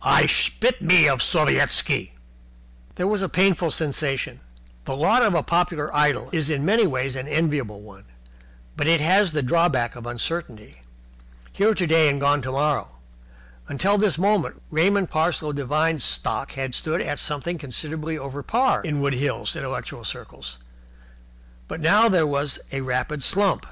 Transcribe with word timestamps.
"I 0.00 0.24
spit 0.24 0.80
me 0.80 1.06
of 1.06 1.20
Sovietski!" 1.20 2.12
There 2.94 3.06
was 3.06 3.20
a 3.20 3.28
painful 3.28 3.70
sensation. 3.70 4.40
The 4.86 4.96
lot 4.96 5.20
of 5.22 5.34
a 5.34 5.42
popular 5.42 5.94
idol 5.94 6.30
is 6.32 6.48
in 6.48 6.64
many 6.64 6.86
ways 6.86 7.14
an 7.14 7.28
enviable 7.28 7.82
one, 7.82 8.04
but 8.74 8.86
it 8.86 9.02
has 9.02 9.32
the 9.32 9.42
drawback 9.42 9.94
of 9.94 10.06
uncertainty. 10.06 10.80
Here 11.52 11.74
today 11.74 12.08
and 12.08 12.18
gone 12.22 12.40
tomorrow. 12.40 12.88
Until 13.68 13.98
this 13.98 14.16
moment 14.16 14.62
Raymond 14.70 15.10
Parsloe 15.10 15.52
Devine's 15.52 16.04
stock 16.04 16.52
had 16.52 16.74
stood 16.74 17.02
at 17.02 17.18
something 17.18 17.58
considerably 17.58 18.16
over 18.16 18.42
par 18.42 18.80
in 18.80 19.02
Wood 19.02 19.12
Hills 19.12 19.54
intellectual 19.54 20.04
circles, 20.04 20.56
but 21.68 21.80
now 21.80 22.08
there 22.08 22.26
was 22.26 22.58
a 22.72 22.80
rapid 22.80 23.22
slump. 23.22 23.66